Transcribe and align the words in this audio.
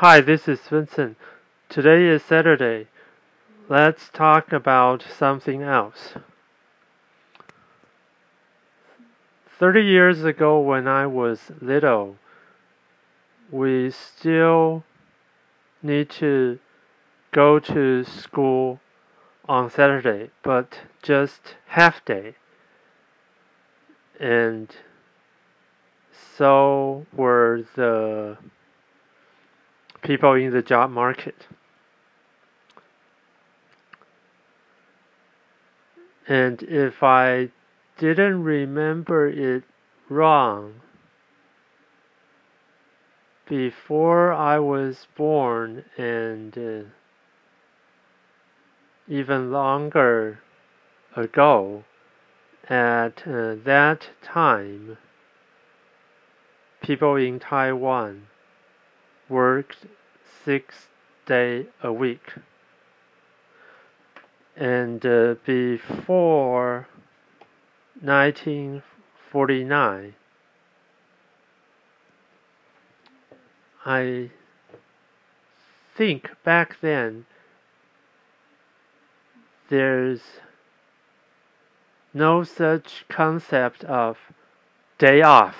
Hi, 0.00 0.22
this 0.22 0.48
is 0.48 0.60
Vincent. 0.60 1.18
Today 1.68 2.06
is 2.06 2.22
Saturday. 2.22 2.86
Let's 3.68 4.08
talk 4.08 4.50
about 4.50 5.02
something 5.02 5.60
else. 5.62 6.14
30 9.58 9.82
years 9.82 10.24
ago, 10.24 10.58
when 10.58 10.88
I 10.88 11.06
was 11.06 11.52
little, 11.60 12.16
we 13.50 13.90
still 13.90 14.84
need 15.82 16.08
to 16.12 16.58
go 17.32 17.58
to 17.58 18.02
school 18.02 18.80
on 19.46 19.68
Saturday, 19.68 20.30
but 20.42 20.78
just 21.02 21.56
half 21.66 22.02
day. 22.06 22.36
And 24.18 24.74
so 26.38 27.04
were 27.12 27.66
the 27.76 28.38
people 30.02 30.34
in 30.34 30.52
the 30.52 30.62
job 30.62 30.90
market. 30.90 31.46
And 36.26 36.62
if 36.62 37.02
I 37.02 37.50
didn't 37.98 38.44
remember 38.44 39.28
it 39.28 39.64
wrong, 40.08 40.80
before 43.48 44.32
I 44.32 44.60
was 44.60 45.08
born 45.16 45.84
and 45.98 46.56
uh, 46.56 46.88
even 49.08 49.50
longer 49.50 50.38
ago, 51.16 51.82
at 52.68 53.26
uh, 53.26 53.56
that 53.64 54.10
time, 54.22 54.96
people 56.80 57.16
in 57.16 57.40
Taiwan 57.40 58.28
worked 59.30 59.86
six 60.44 60.88
day 61.24 61.66
a 61.82 61.90
week. 61.92 62.34
And 64.56 65.06
uh, 65.06 65.36
before 65.46 66.88
1949, 68.02 70.14
I 73.86 74.30
think 75.96 76.30
back 76.44 76.80
then 76.80 77.24
there's 79.70 80.20
no 82.12 82.42
such 82.42 83.04
concept 83.08 83.84
of 83.84 84.18
day 84.98 85.22
off. 85.22 85.56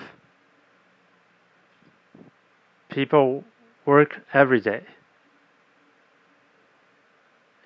People 2.91 3.45
work 3.91 4.21
every 4.33 4.61
day. 4.61 4.85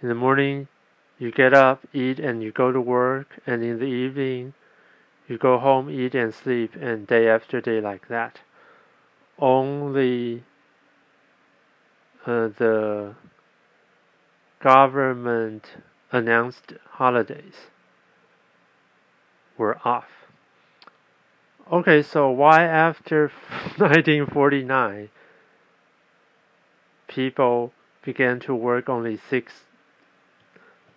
In 0.00 0.08
the 0.08 0.14
morning, 0.14 0.68
you 1.18 1.30
get 1.30 1.52
up, 1.52 1.80
eat, 1.92 2.18
and 2.18 2.42
you 2.42 2.50
go 2.50 2.72
to 2.72 2.80
work, 2.80 3.28
and 3.46 3.62
in 3.62 3.78
the 3.78 3.92
evening, 4.04 4.54
you 5.28 5.36
go 5.36 5.58
home, 5.58 5.90
eat, 5.90 6.14
and 6.14 6.32
sleep, 6.32 6.70
and 6.80 7.06
day 7.06 7.28
after 7.28 7.60
day 7.60 7.78
like 7.78 8.08
that. 8.08 8.40
Only 9.38 10.44
uh, 12.24 12.48
the 12.62 13.14
government 14.60 15.72
announced 16.10 16.72
holidays 16.92 17.68
were 19.58 19.76
off. 19.84 20.08
Okay, 21.70 22.00
so 22.00 22.30
why 22.30 22.62
after 22.62 23.28
1949 23.76 25.10
people 27.14 27.72
began 28.02 28.40
to 28.40 28.54
work 28.54 28.88
only 28.88 29.16
six 29.30 29.62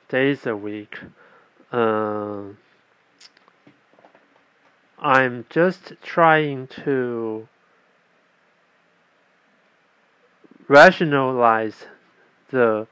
days 0.09 0.45
a 0.47 0.55
week? 0.55 0.97
Uh, 1.71 2.43
I'm 4.99 5.45
just 5.49 5.93
trying 6.01 6.67
to 6.83 7.47
rationalize 10.67 11.85
the 12.49 12.87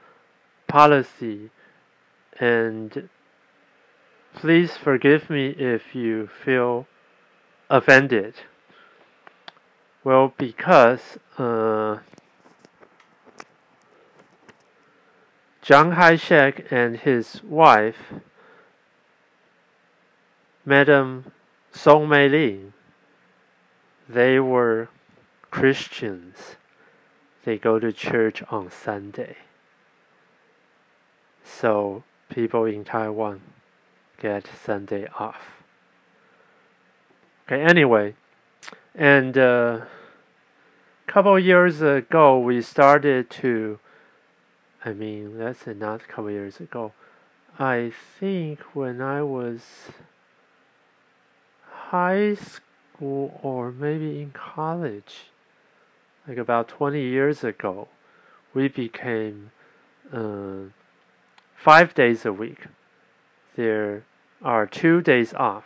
policy 0.68 1.50
and 2.38 3.08
please 4.34 4.76
forgive 4.76 5.28
me 5.30 5.48
if 5.48 5.94
you 5.94 6.28
feel 6.44 6.86
offended. 7.68 8.34
Well, 10.04 10.32
because 10.38 11.18
uh, 11.38 11.98
Chiang 15.66 15.90
Kai-shek 15.90 16.70
and 16.70 16.96
his 16.96 17.42
wife, 17.42 18.12
Madam 20.64 21.32
Soong 21.74 22.06
Mei-ling, 22.06 22.72
they 24.08 24.38
were 24.38 24.88
Christians. 25.50 26.54
They 27.44 27.58
go 27.58 27.80
to 27.80 27.92
church 27.92 28.44
on 28.48 28.70
Sunday. 28.70 29.38
So 31.42 32.04
people 32.28 32.64
in 32.66 32.84
Taiwan 32.84 33.40
get 34.22 34.46
Sunday 34.64 35.08
off. 35.18 35.64
Okay, 37.48 37.60
anyway, 37.60 38.14
and 38.94 39.36
a 39.36 39.42
uh, 39.42 39.84
couple 41.08 41.36
years 41.40 41.82
ago 41.82 42.38
we 42.38 42.62
started 42.62 43.28
to. 43.30 43.80
I 44.86 44.92
mean, 44.92 45.36
that's 45.36 45.66
not 45.66 46.02
a 46.02 46.06
couple 46.06 46.30
years 46.30 46.60
ago. 46.60 46.92
I 47.58 47.90
think 48.20 48.60
when 48.72 49.02
I 49.02 49.20
was 49.20 49.62
high 51.88 52.34
school 52.34 53.40
or 53.42 53.72
maybe 53.72 54.22
in 54.22 54.30
college, 54.30 55.32
like 56.28 56.38
about 56.38 56.68
20 56.68 57.02
years 57.02 57.42
ago, 57.42 57.88
we 58.54 58.68
became 58.68 59.50
uh, 60.12 60.70
five 61.56 61.92
days 61.92 62.24
a 62.24 62.32
week. 62.32 62.66
There 63.56 64.04
are 64.40 64.66
two 64.66 65.00
days 65.00 65.34
off. 65.34 65.64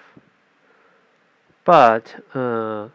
But 1.67 2.25
uh, 2.35 2.89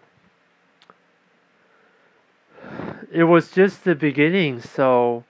it 3.12 3.26
was 3.26 3.52
just 3.52 3.84
the 3.84 3.94
beginning, 3.94 4.60
so 4.60 5.24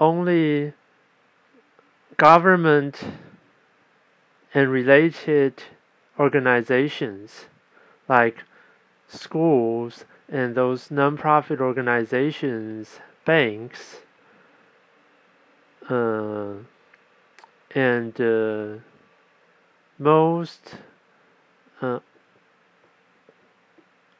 only 0.00 0.72
government 2.16 3.02
and 4.52 4.70
related 4.70 5.62
organizations 6.18 7.46
like 8.08 8.44
schools 9.08 10.04
and 10.28 10.54
those 10.54 10.88
nonprofit 10.88 11.60
organizations, 11.60 13.00
banks, 13.24 13.98
uh, 15.88 16.54
and 17.74 18.20
uh, 18.20 18.66
most 19.98 20.76
uh, 21.82 21.98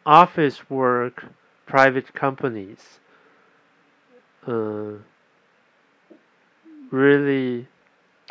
office 0.04 0.68
work 0.68 1.24
private 1.66 2.12
companies 2.12 2.98
uh, 4.46 4.92
really 6.90 7.66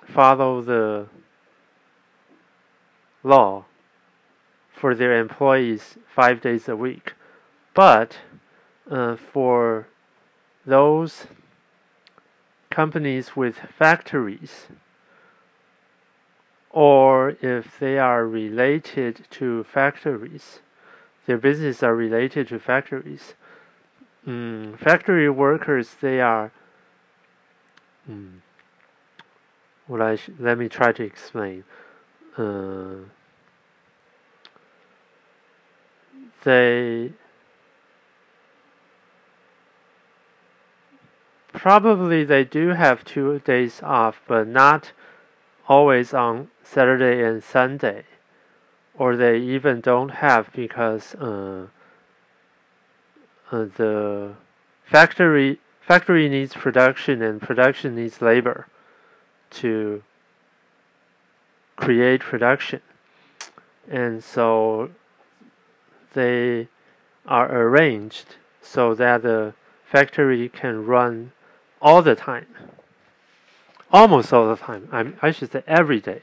follow 0.05 0.61
the 0.61 1.07
law 3.23 3.65
for 4.71 4.93
their 4.93 5.17
employees 5.17 5.97
five 6.13 6.41
days 6.41 6.67
a 6.67 6.75
week. 6.75 7.13
But 7.73 8.17
uh, 8.89 9.15
for 9.15 9.87
those 10.65 11.27
companies 12.69 13.35
with 13.35 13.57
factories, 13.77 14.67
or 16.69 17.35
if 17.41 17.79
they 17.79 17.97
are 17.99 18.25
related 18.27 19.25
to 19.29 19.63
factories, 19.63 20.59
their 21.25 21.37
business 21.37 21.83
are 21.83 21.95
related 21.95 22.47
to 22.49 22.59
factories. 22.59 23.35
Mm, 24.27 24.77
factory 24.79 25.29
workers, 25.29 25.95
they 26.01 26.19
are. 26.19 26.51
Mm, 28.09 28.39
what 29.87 30.01
I 30.01 30.17
let 30.39 30.57
me 30.57 30.67
try 30.67 30.91
to 30.91 31.03
explain. 31.03 31.63
Uh, 32.37 32.95
they 36.43 37.13
probably 41.53 42.25
they 42.25 42.43
do 42.43 42.69
have 42.69 43.05
two 43.05 43.39
days 43.39 43.81
off, 43.81 44.21
but 44.27 44.47
not 44.47 44.91
always 45.69 46.13
on 46.13 46.49
Saturday 46.61 47.23
and 47.23 47.41
Sunday, 47.41 48.03
or 48.97 49.15
they 49.15 49.37
even 49.37 49.79
don't 49.79 50.09
have 50.09 50.51
because 50.53 51.15
uh, 51.15 51.67
uh, 53.51 53.65
the 53.77 54.33
factory 54.83 55.59
factory 55.85 56.29
needs 56.29 56.53
production 56.53 57.21
and 57.21 57.41
production 57.41 57.95
needs 57.95 58.21
labor 58.21 58.67
to 59.51 60.03
create 61.75 62.21
production. 62.21 62.81
And 63.89 64.23
so 64.23 64.91
they 66.13 66.67
are 67.25 67.51
arranged 67.51 68.35
so 68.61 68.95
that 68.95 69.23
the 69.23 69.53
factory 69.85 70.49
can 70.49 70.85
run 70.85 71.31
all 71.81 72.01
the 72.01 72.15
time. 72.15 72.47
Almost 73.91 74.33
all 74.33 74.47
the 74.47 74.55
time. 74.55 74.87
I, 74.91 75.27
I 75.27 75.31
should 75.31 75.51
say 75.51 75.63
every 75.67 75.99
day. 75.99 76.21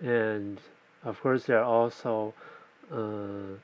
And 0.00 0.58
of 1.04 1.20
course, 1.20 1.44
there 1.44 1.58
are 1.58 1.64
also 1.64 2.34
uh, 2.92 3.58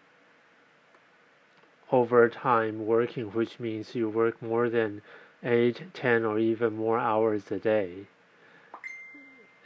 overtime 1.92 2.86
working, 2.86 3.26
which 3.26 3.60
means 3.60 3.94
you 3.94 4.08
work 4.08 4.40
more 4.42 4.68
than 4.70 5.02
8, 5.44 5.92
10, 5.92 6.24
or 6.24 6.38
even 6.38 6.74
more 6.74 6.98
hours 6.98 7.50
a 7.50 7.58
day. 7.58 8.06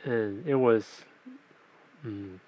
And 0.05 0.47
it 0.47 0.57
was 0.57 1.03
mm, 2.05 2.39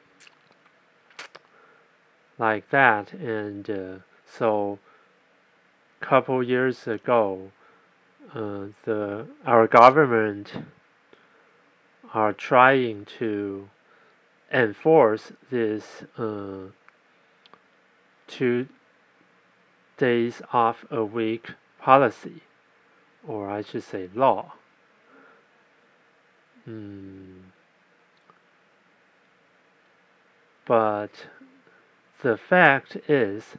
like 2.38 2.69
that. 2.70 3.12
And 3.12 3.70
uh, 3.70 3.94
so, 4.30 4.78
couple 6.00 6.42
years 6.42 6.86
ago, 6.86 7.50
uh, 8.34 8.66
the 8.84 9.26
our 9.44 9.66
government 9.66 10.52
are 12.14 12.32
trying 12.32 13.04
to 13.19 13.69
enforce 14.52 15.32
this 15.50 16.04
uh, 16.16 16.70
two 18.26 18.69
days 19.98 20.40
off 20.52 20.84
a 20.90 21.04
week 21.04 21.50
policy, 21.80 22.42
or 23.26 23.50
I 23.50 23.62
should 23.62 23.82
say 23.82 24.08
law. 24.14 24.54
Mm. 26.66 27.40
But 30.66 31.26
the 32.22 32.36
fact 32.36 32.96
is 33.08 33.56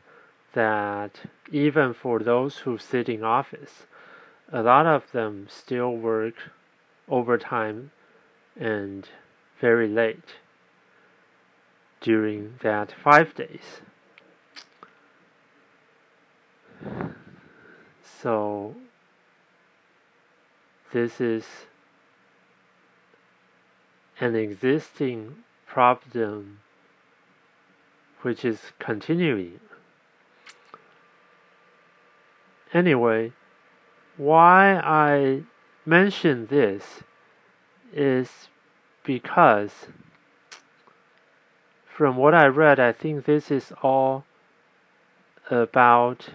that 0.54 1.22
even 1.52 1.94
for 1.94 2.20
those 2.20 2.60
who 2.60 2.78
sit 2.78 3.10
in 3.10 3.24
office, 3.24 3.86
a 4.52 4.62
lot 4.62 4.86
of 4.86 5.12
them 5.12 5.48
still 5.50 5.96
work 5.96 6.36
overtime 7.08 7.92
and 8.60 9.08
very 9.60 9.88
late 9.88 10.36
during 12.02 12.56
that 12.62 12.92
five 12.92 13.36
days. 13.36 13.82
So 18.22 18.76
this 20.92 21.22
is 21.22 21.46
an 24.20 24.36
existing 24.36 25.44
problem 25.66 26.60
which 28.22 28.44
is 28.44 28.60
continuing. 28.80 29.60
Anyway, 32.74 33.32
why 34.18 34.76
I 34.76 35.44
mention 35.86 36.48
this 36.48 37.02
is 37.94 38.50
because 39.04 39.88
from 41.88 42.18
what 42.18 42.36
I 42.36 42.46
read, 42.46 42.80
I 42.80 42.92
think 42.92 43.26
this 43.26 43.50
is 43.50 43.72
all 43.82 44.26
about 45.50 46.30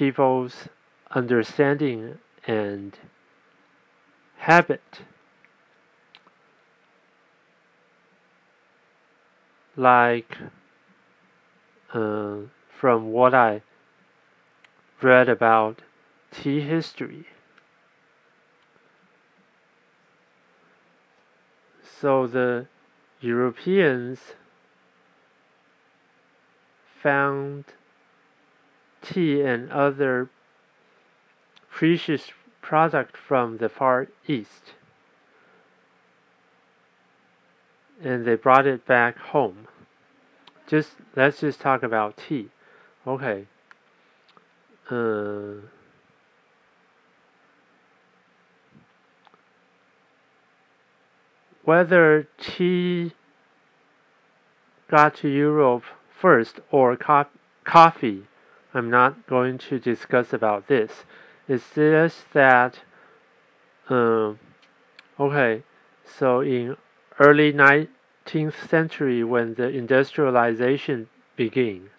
people's 0.00 0.66
understanding 1.10 2.16
and 2.46 2.98
habit. 4.38 5.02
Like 9.76 10.38
uh, 11.92 12.36
from 12.70 13.12
what 13.12 13.34
I 13.34 13.60
read 15.02 15.28
about 15.28 15.82
tea 16.30 16.60
history. 16.62 17.26
So 22.00 22.26
the 22.26 22.68
Europeans 23.20 24.18
found 27.02 27.64
tea 29.12 29.42
and 29.42 29.70
other 29.70 30.28
precious 31.70 32.32
product 32.62 33.16
from 33.16 33.58
the 33.58 33.68
Far 33.68 34.08
East. 34.26 34.74
And 38.02 38.24
they 38.24 38.34
brought 38.34 38.66
it 38.66 38.86
back 38.86 39.18
home. 39.18 39.68
Just 40.66 40.92
let's 41.16 41.40
just 41.40 41.60
talk 41.60 41.82
about 41.82 42.16
tea. 42.16 42.48
Okay. 43.06 43.46
Uh, 44.90 45.66
whether 51.64 52.26
tea 52.38 53.12
got 54.88 55.14
to 55.16 55.28
Europe 55.28 55.84
first 56.20 56.60
or 56.70 56.96
co 56.96 57.26
coffee 57.64 58.24
I'm 58.72 58.90
not 58.90 59.26
going 59.26 59.58
to 59.58 59.78
discuss 59.78 60.32
about 60.32 60.68
this. 60.68 61.04
It's 61.48 61.74
just 61.74 62.32
that, 62.32 62.80
um, 63.88 64.38
okay, 65.18 65.62
so 66.04 66.40
in 66.40 66.76
early 67.18 67.52
19th 67.52 68.68
century 68.68 69.24
when 69.24 69.54
the 69.54 69.68
industrialization 69.68 71.08
began, 71.36 71.90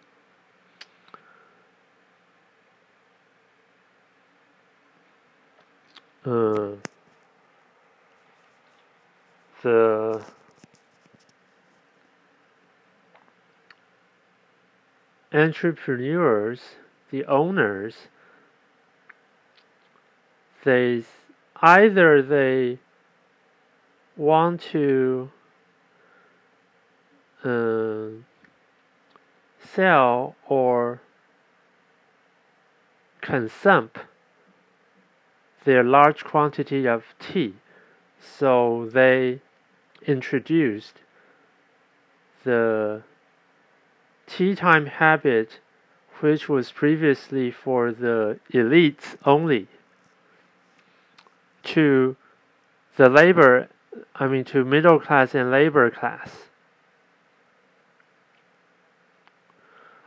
uh, 6.25 6.71
the 9.62 10.24
entrepreneurs, 15.33 16.62
the 17.10 17.25
owners, 17.25 18.08
they 20.63 21.03
either 21.62 22.22
they 22.22 22.79
want 24.17 24.62
to 24.62 25.32
uh, 27.44 28.08
sell 29.60 30.36
or 30.48 31.01
consume 33.22 33.89
their 35.63 35.84
large 35.84 36.24
quantity 36.24 36.88
of 36.88 37.03
tea, 37.20 37.53
so 38.20 38.89
they 38.91 39.39
introduced 40.05 40.96
the 42.44 43.03
tea 44.31 44.55
time 44.55 44.85
habit, 44.85 45.59
which 46.21 46.47
was 46.47 46.71
previously 46.71 47.51
for 47.51 47.91
the 47.91 48.39
elites 48.53 49.17
only, 49.25 49.67
to 51.63 52.15
the 52.95 53.09
labor, 53.09 53.67
I 54.15 54.27
mean, 54.27 54.45
to 54.45 54.63
middle 54.63 55.00
class 55.00 55.35
and 55.35 55.51
labor 55.51 55.89
class. 55.91 56.43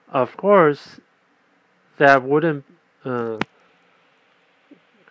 Of 0.09 0.37
course, 0.37 1.01
that 1.99 2.23
wouldn't, 2.23 2.65
uh, 3.05 3.39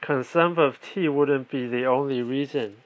consumption 0.01 0.63
of 0.63 0.81
tea 0.81 1.07
wouldn't 1.07 1.51
be 1.51 1.67
the 1.67 1.85
only 1.85 2.21
reason. 2.21 2.77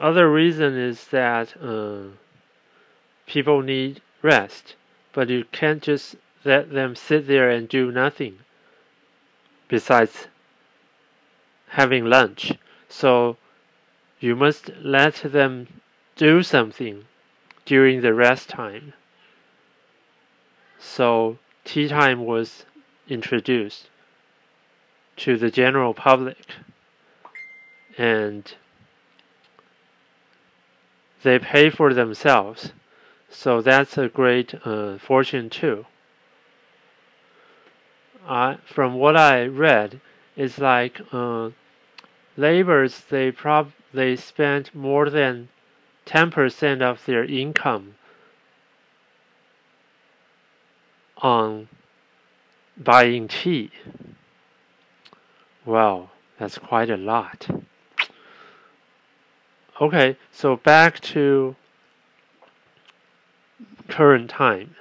Other 0.00 0.30
reason 0.30 0.76
is 0.76 1.08
that 1.08 1.54
uh, 1.62 2.16
people 3.26 3.62
need 3.62 4.00
rest 4.22 4.74
but 5.16 5.30
you 5.30 5.46
can't 5.50 5.82
just 5.82 6.14
let 6.44 6.70
them 6.70 6.94
sit 6.94 7.26
there 7.26 7.48
and 7.48 7.70
do 7.70 7.90
nothing 7.90 8.38
besides 9.66 10.26
having 11.68 12.04
lunch. 12.04 12.52
So 12.90 13.38
you 14.20 14.36
must 14.36 14.70
let 14.82 15.14
them 15.24 15.80
do 16.16 16.42
something 16.42 17.06
during 17.64 18.02
the 18.02 18.12
rest 18.12 18.50
time. 18.50 18.92
So 20.78 21.38
tea 21.64 21.88
time 21.88 22.26
was 22.26 22.66
introduced 23.08 23.88
to 25.16 25.38
the 25.38 25.50
general 25.50 25.94
public 25.94 26.46
and 27.96 28.52
they 31.22 31.38
pay 31.38 31.70
for 31.70 31.94
themselves. 31.94 32.72
So 33.38 33.60
that's 33.60 33.98
a 33.98 34.08
great 34.08 34.54
uh, 34.64 34.96
fortune 34.96 35.50
too. 35.50 35.84
I 38.26 38.56
from 38.64 38.94
what 38.94 39.14
I 39.14 39.44
read, 39.44 40.00
it's 40.36 40.58
like 40.58 41.02
uh, 41.12 41.50
laborers 42.38 43.02
they 43.10 43.30
prob 43.30 43.72
they 43.92 44.16
spend 44.16 44.74
more 44.74 45.10
than 45.10 45.50
ten 46.06 46.30
percent 46.30 46.80
of 46.80 47.04
their 47.04 47.24
income 47.24 47.96
on 51.18 51.68
buying 52.78 53.28
tea. 53.28 53.70
Well, 55.66 56.10
that's 56.38 56.56
quite 56.56 56.88
a 56.88 56.96
lot. 56.96 57.48
Okay, 59.78 60.16
so 60.32 60.56
back 60.56 61.00
to 61.00 61.54
current 63.88 64.30
time. 64.30 64.74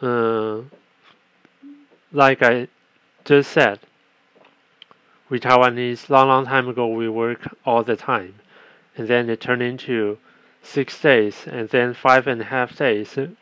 Uh, 0.00 0.62
like 2.12 2.42
I 2.42 2.68
just 3.24 3.50
said, 3.50 3.80
we 5.28 5.38
Taiwanese, 5.38 6.08
long, 6.08 6.28
long 6.28 6.46
time 6.46 6.68
ago, 6.68 6.86
we 6.86 7.08
work 7.08 7.54
all 7.66 7.82
the 7.82 7.96
time. 7.96 8.36
And 8.96 9.08
then 9.08 9.28
it 9.28 9.40
turned 9.40 9.62
into 9.62 10.18
six 10.62 11.00
days, 11.00 11.44
and 11.46 11.68
then 11.68 11.94
five 11.94 12.26
and 12.26 12.40
a 12.40 12.44
half 12.44 12.76
days, 12.76 13.16
and 13.16 13.36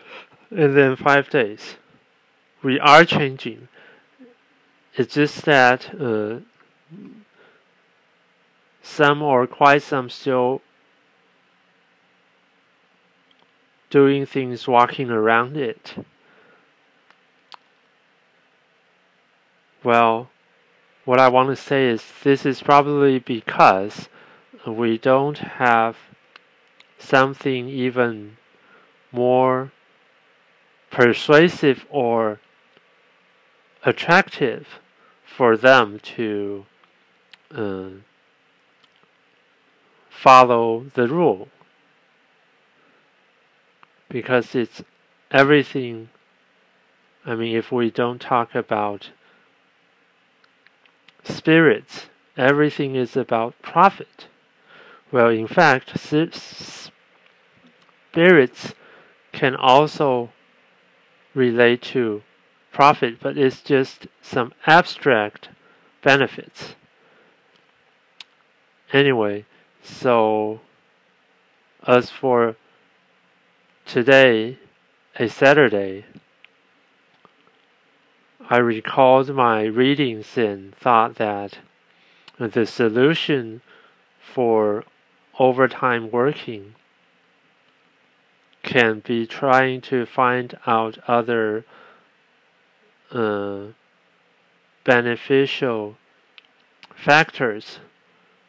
then 0.51 0.97
five 0.97 1.31
days. 1.31 1.77
We 2.63 2.79
are 2.81 3.05
changing. 3.05 3.69
It's 4.95 5.15
just 5.15 5.45
that 5.45 5.95
uh, 6.01 6.41
some 8.83 9.23
or 9.23 9.47
quite 9.47 9.83
some 9.83 10.11
still 10.11 10.63
doing 13.91 14.27
things 14.27 14.67
walking 14.67 15.11
around 15.11 15.57
it. 15.57 15.95
Well, 19.85 20.31
what 21.05 21.21
I 21.21 21.29
want 21.29 21.51
to 21.51 21.57
say 21.57 21.87
is 21.89 22.03
this 22.25 22.45
is 22.45 22.61
probably 22.61 23.21
because 23.21 24.09
we 24.67 24.99
don't 24.99 25.39
have 25.39 25.97
something 26.99 27.69
even 27.69 28.37
more 29.13 29.71
persuasive 30.91 31.87
or 31.89 32.41
attractive 33.85 34.67
for 35.25 35.57
them 35.57 36.01
to 36.01 36.67
uh, 37.55 37.91
follow 40.11 40.87
the 40.95 41.07
rule 41.07 41.49
because 44.09 44.55
it's 44.55 44.83
everything. 45.31 46.09
I 47.25 47.35
mean, 47.35 47.57
if 47.57 47.73
we 47.73 47.91
don't 47.91 48.21
talk 48.21 48.55
about 48.55 49.11
spirits, 51.25 52.07
everything 52.37 52.95
is 52.95 53.17
about 53.17 53.61
profit. 53.63 54.29
Well, 55.11 55.29
in 55.29 55.47
fact, 55.47 55.99
spirits 58.13 58.75
can 59.33 59.57
also 59.57 60.31
relate 61.35 61.83
to 61.83 62.23
profit, 62.73 63.21
but 63.21 63.37
it's 63.39 63.61
just 63.61 64.07
some 64.23 64.53
abstract 64.67 65.49
benefits. 66.03 66.75
Anyway, 68.93 69.45
so 69.83 70.61
as 71.87 72.11
for 72.11 72.57
today, 73.87 74.59
a 75.19 75.29
Saturday, 75.29 76.05
I 78.51 78.59
recalled 78.59 79.35
my 79.35 79.63
readings 79.63 80.37
and 80.37 80.75
thought 80.75 81.15
that 81.17 81.59
the 82.39 82.67
solution 82.67 83.63
for 84.21 84.85
overtime 85.39 86.11
working 86.11 86.75
can 88.63 89.01
be 89.01 89.27
trying 89.27 89.81
to 89.81 90.05
find 90.05 90.59
out 90.67 90.99
other 91.07 91.65
uh, 93.13 93.67
beneficial 94.85 95.97
factors 96.95 97.79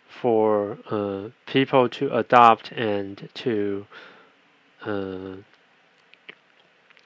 for 0.08 0.79
uh, 0.89 1.29
people 1.46 1.88
to 1.89 2.15
adopt 2.15 2.72
and 2.72 3.29
to 3.36 3.86
uh, 4.86 5.38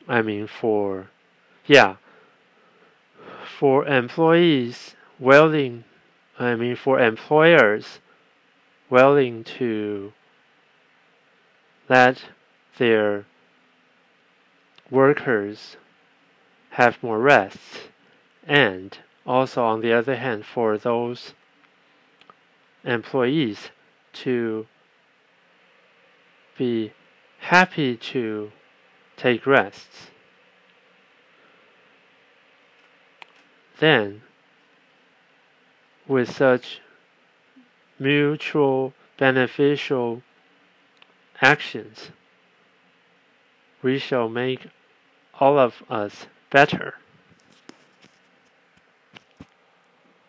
I 0.07 0.21
mean 0.21 0.47
for 0.47 1.09
yeah 1.65 1.95
for 3.59 3.85
employees 3.85 4.95
willing 5.19 5.83
I 6.39 6.55
mean 6.55 6.75
for 6.75 6.99
employers 6.99 7.99
willing 8.89 9.43
to 9.43 10.13
let 11.87 12.25
their 12.77 13.25
workers 14.91 15.77
have 16.71 17.01
more 17.01 17.19
rest. 17.19 17.89
And 18.47 18.97
also 19.25 19.63
on 19.63 19.81
the 19.81 19.93
other 19.93 20.15
hand 20.17 20.45
for 20.45 20.77
those 20.77 21.33
employees 22.83 23.69
to 24.13 24.67
be 26.57 26.91
happy 27.41 27.97
to 27.97 28.51
take 29.17 29.45
rests. 29.45 30.07
Then, 33.79 34.21
with 36.07 36.33
such 36.33 36.81
mutual 37.99 38.93
beneficial 39.17 40.21
actions, 41.41 42.11
we 43.81 43.97
shall 43.97 44.29
make 44.29 44.67
all 45.39 45.57
of 45.57 45.83
us 45.89 46.27
better. 46.51 46.95